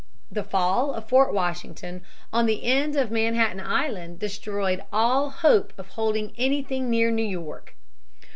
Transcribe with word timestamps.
The 0.31 0.43
fall 0.43 0.95
of 0.95 1.07
Fort 1.07 1.31
Washington 1.31 2.01
on 2.33 2.47
the 2.47 2.63
end 2.63 2.95
of 2.95 3.11
Manhattan 3.11 3.59
Island 3.59 4.17
destroyed 4.17 4.83
all 4.91 5.29
hope 5.29 5.73
of 5.77 5.89
holding 5.89 6.33
anything 6.39 6.89
near 6.89 7.11
New 7.11 7.21
York. 7.21 7.75